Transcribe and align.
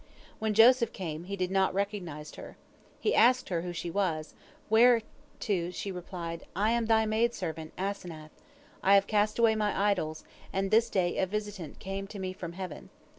When 0.39 0.55
Joseph 0.55 0.93
came, 0.93 1.25
he 1.25 1.35
did 1.35 1.51
not 1.51 1.75
recognize 1.75 2.33
her. 2.33 2.57
He 2.99 3.13
asked 3.13 3.49
her 3.49 3.61
who 3.61 3.71
she 3.71 3.91
was, 3.91 4.33
whereto 4.67 5.69
she 5.69 5.91
replied, 5.91 6.43
"I 6.55 6.71
am 6.71 6.87
thy 6.87 7.05
maid 7.05 7.35
servant 7.35 7.71
Asenath! 7.77 8.31
I 8.81 8.95
have 8.95 9.05
cast 9.05 9.37
away 9.37 9.53
my 9.53 9.79
idols, 9.91 10.23
and 10.51 10.71
this 10.71 10.89
day 10.89 11.19
a 11.19 11.27
visitant 11.27 11.77
came 11.77 12.07
to 12.07 12.17
me 12.17 12.33
from 12.33 12.53
heaven. 12.53 12.89